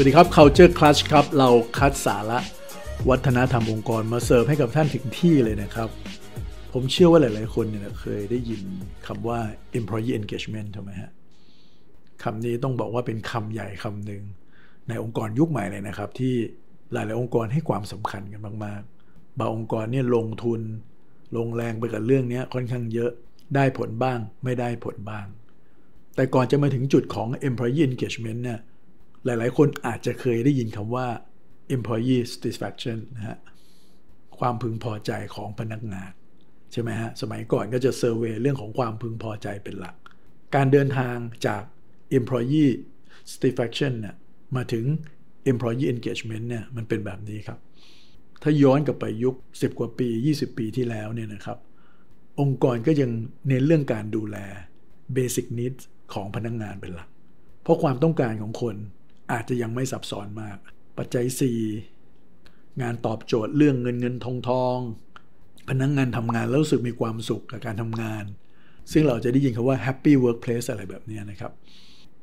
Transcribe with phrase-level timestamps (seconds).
[0.00, 1.48] วัสดีครับ Culture Clutch ครับ เรา
[1.78, 2.38] คัดสาระ
[3.08, 5.88] วัฒนธรรมองค์กรมาเสิร์ฟให้กับท่านถึงที่เลยนะครับ
[6.72, 8.62] ผมเชื่อว่าหลาย ๆ คนเนี่ยเคยได้ยิน
[9.06, 9.38] คำว่า
[9.78, 11.10] employee engagement ถูกไหมฮะ
[12.22, 14.22] คำนี้ต้องบอกว่าเป็นคำใหญ่คำหนึ่ง
[14.88, 16.34] ในองค์กรยุคใหม่เลยนะครับ ที่
[16.92, 18.80] หลาย ๆ องค์กรให้ความสำคัญกันมาก
[19.10, 20.60] ๆ บางองค์กรเนี่ยลงทุน
[21.36, 23.10] ลงแรงไปกับเรื่องนี้ค่อนข้างเยอะ
[23.54, 25.26] ได้ผลบ้าง ไม่ได้ผลบ้าง
[26.14, 28.60] แต่ก่อนจะมาถึงจุดของ employee engagement เนี่ย
[29.24, 31.06] หลายๆ คนอาจจะเคยได้ยินคำว่า
[31.76, 33.38] employee satisfaction นะฮะ
[34.38, 36.10] ความพึงพอใจของพนักงาน
[36.72, 39.96] ใช่ไหมฮะ สมัยก่อนก็จะเซอร์เวยเรื่องของความพึงพอใจเป็นหลัก
[40.54, 41.62] การเดินทางจาก
[42.18, 42.72] employee
[43.32, 44.16] satisfaction เนี่ย
[44.56, 44.84] มาถึง
[45.50, 47.58] employee engagement เนี่ยมันเป็นแบบนี้ครับ
[48.42, 51.58] ถ้าย้อนกลับไปยุค 10 กว่าปี 20 ปีที่แล้วเนี่ยนะครับ
[52.40, 53.10] องค์กรก็ยัง
[53.48, 54.36] เน้นเรื่องการดูแล
[55.16, 55.82] basic needs
[56.14, 57.08] ของพนักงงานเป็นหลัก
[57.62, 58.76] เพราะความต้องการของคน
[59.32, 60.56] อาจจะยังไม่ซับซ้อนมาก
[60.98, 61.24] ปัจจัย
[62.02, 64.78] 4 งานตอบโจทย์เรื่องเงินเงินทองทอง
[65.68, 68.24] พนักงงานทำงานแล้วรู้สึกมีความสุขกับการทำงาน
[68.92, 71.52] ซึ่งเราจะได้ยินคำว่า happy workplace อะไรแบบนี้นะครับ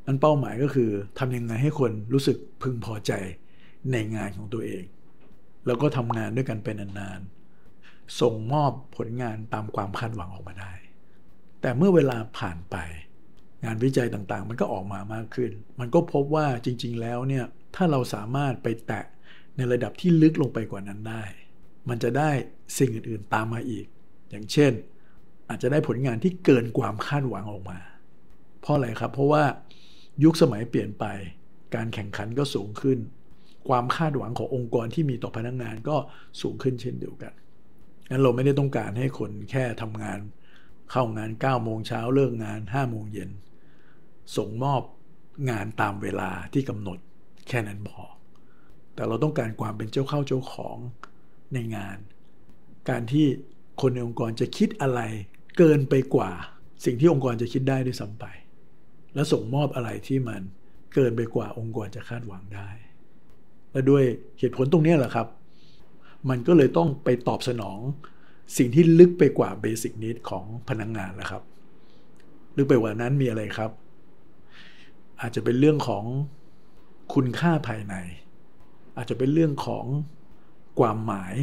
[0.05, 0.89] อันเป้าหมายก็คือ
[1.19, 3.11] ทำยังไงให้คนรู้สึกพึงพอใจ
[3.91, 4.83] ในงานของตัวเอง
[5.65, 10.73] แล้วก็ทำงานด้วยกันเป็นนานๆส่งมอบผลงานตามความคาดหวังออกมาได้
[11.61, 12.75] แต่เมื่อเวลาผ่านไป
[13.65, 19.05] งานวิจัยต่างๆ มันก็ออกมามากขึ้น มันก็พบว่าจริง ๆ แล้วเนี่ยถ้าเราสามารถไปแตะ
[19.57, 21.23] ในระดับที่ลึกลงไปกว่านั้นได้
[21.89, 22.29] มันจะได้
[22.77, 23.85] สิ่งอื่นๆตามมาอีก
[24.29, 24.71] อย่างเช่น
[25.49, 27.79] อาจจะได้ผลงานที่เกินความคาดหวังออกมา
[28.61, 29.43] เพราะอะไรครับ เพราะว่า
[30.23, 31.05] ยุคสมัยเปลี่ยนไป
[31.75, 32.99] การแข่งขันก็สูงขึ้น
[33.67, 35.97] ความคาดหวังขององค์กรที่มีต่อพนักงงานก็
[36.41, 37.33] สูงขึ้นเช่นเดียวกัน
[38.09, 40.19] งั้นเราไม่ได้ต้องการให้คนแค่ทำงาน
[40.91, 43.29] เข้างาน9โมงเช้าเลิกงาน5โมงเย็น
[44.37, 44.81] ส่งมอบ
[45.49, 46.97] งานตามเวลาที่กำหนด
[47.47, 48.01] แค่นั้นพอ
[48.95, 50.77] แต่เราต้องการความเป็นเจ้าเข้าเจ้าของ
[51.53, 51.97] ในงาน
[52.89, 53.25] การที่
[53.81, 55.01] คนในองค์กรจะคิดอะไร
[55.57, 56.31] เกินไปกว่า
[56.85, 58.25] สิ่งที่องค์กรจะคิดได้ด้วยซ้ำไป
[59.13, 60.41] และส่งมอบอะไรที่มัน
[60.93, 62.69] เกินไปกว่าองค์กรจะคาดหวังได้
[63.71, 64.03] และด้วย
[64.39, 65.27] เหตุผลตรงนี้แหละครับ
[66.29, 67.79] มันก็เลยต้องไปตอบสนอง
[68.57, 71.43] สิ่งที่ลึกไปกว่าเบสิกนิดของพนักงงานแล้วครับ
[72.57, 73.71] ลึกไปกว่านั้นมีอะไรครับ
[75.21, 76.05] อาจจะเป็นเรื่องของ
[77.13, 77.95] คุณค่าภายใน
[78.97, 79.85] อาจจะเป็นเรื่องของ
[80.79, 81.35] ความหมาย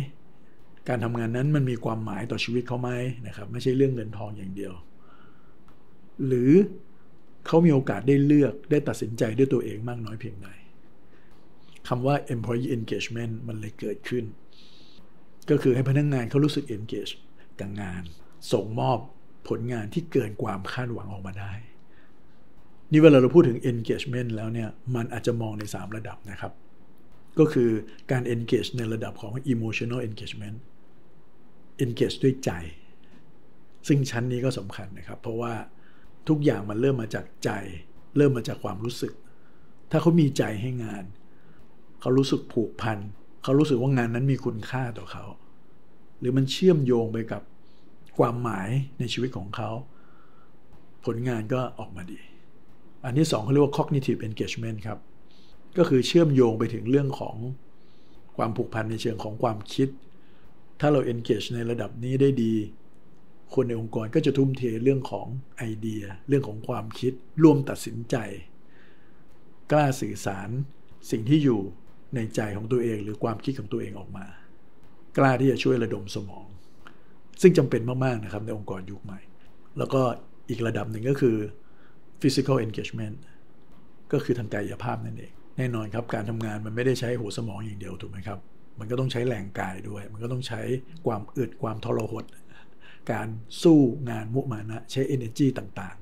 [0.88, 2.90] การทำงานนั้นมันมีความหมายต่อชีวิตเขาไหม
[3.26, 4.72] นะครับ ไม่ใช่เรื่องเงินทองอย่างเดียว
[6.26, 6.52] หรือ
[7.46, 10.48] เขามีโอกาสได้เลือกได้ตัดสินใจด้วยตัวเองมากน้อยเพียงใด
[11.88, 14.24] คำว่า employee engagement มันเลยเกิดขึ้น
[15.50, 17.12] ก็คือให้พนักงงานเขารู้สึก engage
[17.60, 18.02] กับงาน
[18.52, 18.98] ส่งมอบ
[19.48, 21.52] ผลงานที่เกินความคาดหวังออกมาได้
[22.92, 26.52] นี่เวลาเราพูดถึง engagement แล้วเนี่ยมันอาจจะมองใน 3 ระดับนะครับ
[27.38, 27.70] ก็คือ
[28.10, 30.56] การ engage ในระดับของ emotional engagement
[31.84, 32.50] engage ด้วยใจ
[33.88, 35.54] ซึ่งชั้นนี้ก็สำคัญนะครับ เพราะว่า
[36.28, 37.50] ทุกอย่างมันเริ่มมาจากใจ
[38.16, 39.12] เริ่มมาจากความรู้สึก
[39.90, 41.04] ถ้าเขามีใจให้งาน
[42.00, 42.98] เขารู้สึกผูกพัน
[43.42, 45.24] เขารู้สึกว่างานนั้นมีคุณค่าต่อเขา
[46.18, 47.42] หรือมันเชื่อมโยงไปกับ
[48.18, 49.70] ความหมายในชีวิตของเขา
[51.04, 52.20] ผลงานก็ออกมาดี
[53.04, 54.98] อันที่สองเขาเรียกว่า cognitive engagement ครับ
[55.78, 57.36] ก็คือเชื่อมโยงไปถึงเรื่องของ
[58.36, 59.88] ความผูกพันในเชิงของความคิด
[60.80, 62.54] ถ้าเรา engage ในระดับนี้ได้ดี
[63.54, 65.26] คนในองค์กรก็จะทุ่มเทเรื่องของ
[65.58, 68.16] ไอเดีย เรื่องของความคิด ร่วมตัดสินใจ
[69.72, 70.48] กล้าสื่อสาร
[71.10, 71.60] สิ่งที่อยู่
[72.14, 74.26] ในใจของตัวเองหรือความคิดของตัวเองออกมา
[75.18, 76.46] กล้าที่จะช่วยระดมสมอง
[77.40, 79.20] ซึ่งจำเป็นมาก ๆ นะครับในองค์กรยุคใหม่
[79.78, 80.02] แล้วก็
[80.48, 81.36] อีกระดับหนึ่งก็คือ
[82.22, 83.16] physical engagement
[84.12, 88.38] ก็คือทางกายภาพนั่นเอง แน่นอนครับการทำงานมันไม่ได้ใช้หัวสมองอย่างเดียวถูกไหมครับ
[88.78, 90.60] มันก็ต้องใช้แรงกายด้วย มันก็ต้องใช้
[91.06, 92.24] ความอึดความทรหด
[93.12, 93.28] การ
[93.62, 93.80] สู้
[94.10, 95.96] งานมุมานะใช้ energy ต่าง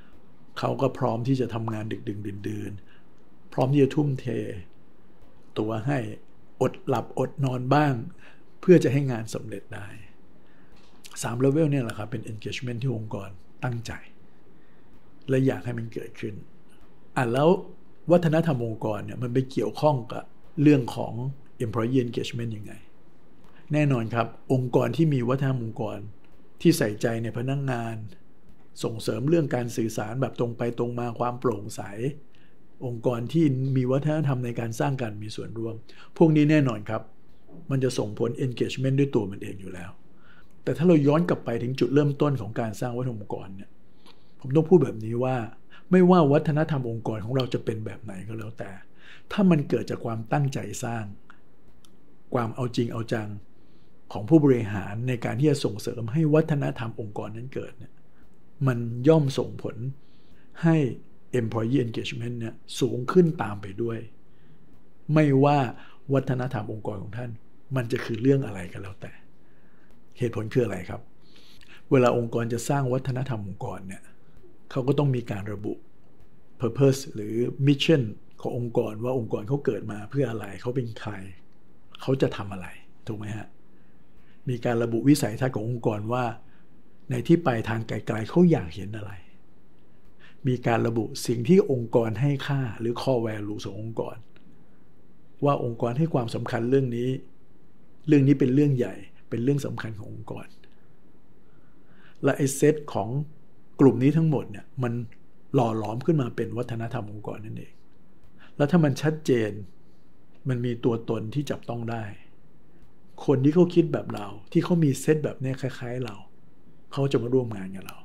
[0.00, 2.72] ๆ เขาก็พร้อมที่จะทำงานดึกดึงดื่น
[3.52, 4.26] พร้อมที่จะทุ่มเท
[5.58, 5.98] ตัวให้
[6.62, 7.94] อดหลับอดนอนบ้าง
[8.60, 9.86] เพื่อจะให้งานสำเร็จได้
[11.22, 13.28] สามเลเวลเนี่ยแหละครับเป็น engagement ที่องค์กร
[13.64, 13.92] ตั้งใจ
[15.30, 16.34] และอยากให้มันเกิดขึ้น
[17.16, 17.48] อะแล้ว
[18.12, 20.24] วัฒนธรรมองค์กรเนี่ยมันไปเกี่ยวข้องกับ
[20.62, 21.12] เรื่องของ
[21.64, 22.72] employee engagement ยังไง
[23.72, 25.98] แน่นอนครับองค์กรที่มีวัฒนธรรมองค์กร
[26.60, 27.96] ที่ใส่ใจในพนักงงาน
[28.82, 31.82] ส่งเสริมเรื่องการสื่อสารแบบตรงไปตรงมาความโปร่งใส
[32.86, 33.44] องค์กรที่
[33.76, 35.74] มีวัฒนธรรมในการสร้างการมีส่วนร่วม
[36.16, 37.02] พวกนี้แน่นอนครับ
[37.70, 39.90] มันจะส่งผล engagement ด้วยตัวมันเองอยู่แล้ว
[40.64, 43.70] แต่ถ้าเราย้อนกลับไปถึงจุดเริ่มต้นของการสร้างวัฒนธรรมองค์กรเนี่ย
[44.40, 45.36] ผมต้องพูดแบบนี้ว่า
[45.90, 48.70] ไม่ว่าวัฒนธรรมองค์กรของเราจะเป็นแบบไหนก็แล้วแต่
[49.32, 51.04] ถ้ามันเกิดจากความตั้งใจสร้าง
[52.34, 53.28] ความเอาจริงเอาจัง
[54.12, 57.92] ของผู้บริหารในการที่จะส่งเสริมให้วัฒนธรรมองค์กรนั้นเกิดเนี่ย
[58.66, 58.78] มัน
[59.08, 59.76] ย่อมส่งผล
[60.62, 60.76] ให้
[61.40, 63.98] employee engagement เนี่ยสูงขึ้นตามไปด้วย
[65.14, 65.58] ไม่ว่า
[66.14, 67.30] วัฒนธรรมองค์กรของท่าน
[67.76, 69.12] มันจะคือเรื่องอะไรกันแล้วแต่
[70.18, 71.00] เหตุผลคืออะไรครับ
[71.90, 74.02] เวลาองค์กรจะสร้างวัฒนธรรมองค์กรเนี่ย
[74.70, 75.72] เขาก็ต้องมีการระบุ
[76.60, 77.34] purpose หรือ
[77.66, 78.02] mission
[78.40, 81.12] ขององค์กรว่าองค์กรเขาเกิดมาเพื่ออะไรเขาเป็นใคร
[82.00, 82.66] เขาจะทำอะไร
[83.06, 83.48] ถูกไหมฮะ
[84.48, 86.24] มีการระบุวิสัยทัศน์ขององค์กรว่า
[87.10, 89.12] ในที่ไปทางไกลๆเขาอยากเห็นอะไร
[90.48, 94.16] มีการระบุสิ่งที่องค์กรให้ค่าหรือ core value ขององค์กร
[95.44, 97.08] ว่าองค์กรให้ความสำคัญเรื่องนี้
[98.08, 98.94] เรื่องนี้เป็นเรื่องใหญ่
[99.30, 100.46] เป็นเรื่องสำคัญขององค์กร
[102.24, 103.08] และไอเซตของ
[103.80, 104.92] กลุ่มนี้ทั้งหมดเนี่ยมัน
[105.54, 107.72] หล่อหลอมขึ้นมาเป็นวัฒนธรรมองค์กรนั่นเอง
[108.56, 109.50] แล้วถ้ามันชัดเจน
[110.48, 112.04] มันมีตัวตนที่จับต้องได้
[113.26, 116.16] คนที่เขาคิดแบบเรา ที่เขามีเซตแบบนี้คล้าย ๆเรา
[116.92, 117.96] เขาจะมาร่วมงานกับเรา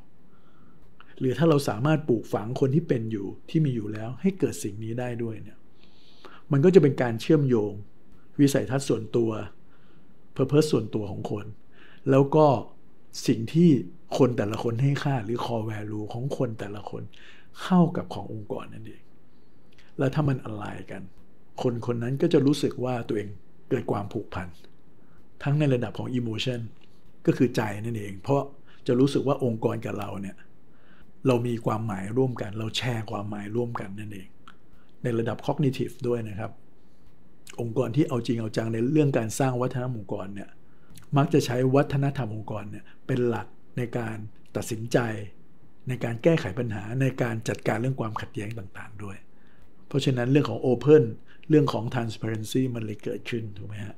[1.19, 5.57] หรือถ้าเราสามารถปลูกฝังคนที่เป็นอยู่ที่มีอยู่แล้วให้เกิดสิ่งนี้ได้ด้วยเนี่ย
[6.51, 7.71] มันก็จะเป็นการเชื่อมโยง
[8.39, 9.31] วิสัยทัศน์ส่วนตัว
[10.33, 11.45] เพอร์เพสส่วนตัวของคน
[12.11, 12.47] แล้วก็
[13.27, 13.69] สิ่งที่
[14.17, 17.03] คนแต่ละคนให้ค่าหรือคอแวลูของคนแต่ละคน
[17.63, 19.01] เข้ากับขององค์กรนั่นเอง
[19.97, 21.01] แล้วถ้ามันอะไรกัน
[21.61, 23.29] คนคนนั้นก็จะรู้สึกว่าตัวเอง
[23.69, 24.47] เกิดความผูกพัน
[25.43, 26.59] ทั้งในระดับของ emotion
[27.25, 28.41] ก็คือใจนั่นเอง เพราะ
[28.87, 30.35] จะรู้สึกว่าองค์กรกับเราเนี่ย
[31.27, 34.27] เรามีความหมายร่วมกัน เราแชร์ความหมายร่วมกันนั่นเอง
[35.03, 36.51] ในระดับ cognitive ด้วยนะครับ
[37.61, 40.49] องค์กรที่เอาจริงเอาจังในเรื่องการสร้างวัฒนธรรมองค์กรเนี่ย
[41.17, 43.47] มักจะใช้วัฒนธรรมองค์กรเนี่ยเป็นหลัก
[43.77, 44.17] ในการ
[44.55, 44.97] ตัดสินใจ
[45.87, 49.17] ในการแก้ไขปัญหาในการจัดการเรื่องความขัดแย้งต่างๆ ด้วย
[49.87, 51.03] เพราะฉะนั้นเรื่องของ Open
[51.49, 53.95] เรื่องของ Transparency มันเลยเกิดขึ้นถูกไหมฮะ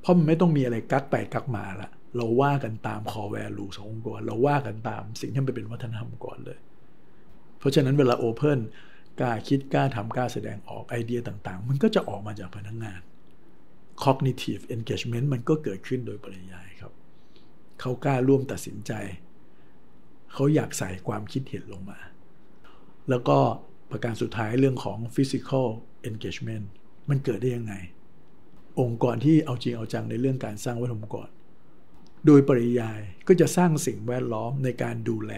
[0.00, 6.58] เพราะมันไม่ต้องมีอะไรกักไปกักมาละเราว่ากันตามคอแวลูขององค์กร เราว่ากันตามสิ่งที่มันเป็นวัฒนธรรมก่อนเลย
[7.58, 8.60] เพราะฉะนั้นเวลาโอเพน
[9.20, 13.00] กล้าคิดกล้าทำกล้าแสดงออกไอเดียต่างๆ มันก็จะออกมาจากพนักงงาน
[14.04, 16.92] cognitive engagement มันก็เกิดขึ้นโดยปริยายครับ
[17.80, 18.92] เขากล้าร่วมตัดสินใจ
[20.32, 21.98] เขาอยากใส่ความคิดเห็นลงมา
[23.10, 23.38] แล้วก็
[23.90, 25.66] ประการสุดท้ายเรื่องของ physical
[26.08, 26.64] engagement
[27.08, 27.74] มันเกิดได้ยังไง
[28.80, 31.28] องค์กรที่เอาจริงเอาจังในเรื่องการสร้างวัฒนธรรมองค์กร
[32.26, 35.32] โดยปริยายก็จะสร้างสิ่งแวดล้อมในการดูแล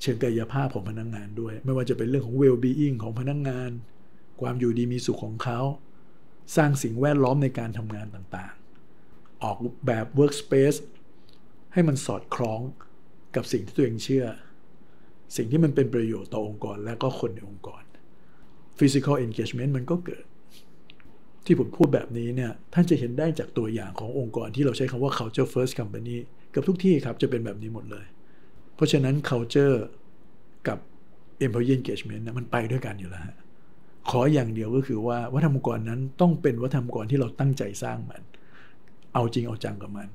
[0.00, 3.70] เชิงกายภาพของพนักงงานด้วย ไม่ว่าจะเป็นเรื่องของ well-being ของพนักงงาน
[4.40, 5.60] ความอยู่ดีมีสุขของเขา
[6.56, 9.56] สร้างสิ่งแวดล้อมในการทำงานต่างๆ ออก
[9.86, 10.78] แบบ workspace
[11.72, 12.60] ให้มันสอดคล้อง
[13.36, 14.26] กับสิ่งที่ตัวเองเชื่อ
[15.36, 17.82] สิ่งที่มันเป็นประโยชน์ต่อองค์กรและก็คนในองค์กร
[18.78, 20.24] physical engagement มันก็เกิด
[21.44, 26.16] ที่ผมพูดแบบนี้เนี่ยท่านจะเห็นได้จากตัวอย่างขององค์กรที่เราใช้คำว่า culture first company
[26.54, 28.06] กับทุกที่ครับจะเป็นแบบนี้หมดเลย
[28.74, 29.76] เพราะฉะนั้น culture
[30.68, 30.78] กับ
[31.44, 33.22] employee engagement นะมันไปด้วยกันอยู่แล้ว
[34.10, 38.22] ขออย่างเดียวก็คือว่าวัฒนธรรมองค์กรนั้นต้องเป็นวัฒนธรรมองค์กรที่เราตั้งใจสร้างมัน
[39.14, 40.08] เอาจริงเอาจังกับมัน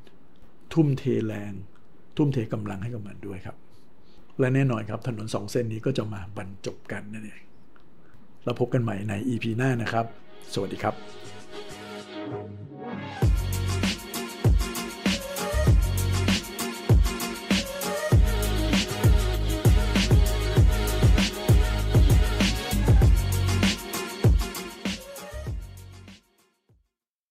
[0.74, 1.54] ทุ่มเทแรง
[2.18, 3.56] ทุ่มเทกำลังให้กับมันด้วยครับ
[4.40, 7.42] และแน่นอนครับถนนสองเส้นนี้ก็จะมาบรรจบกันนั่นเอง
[8.44, 10.06] เราพบกันใหม่ใน EP หน้านะครับ
[10.54, 10.96] สวัสดีครับ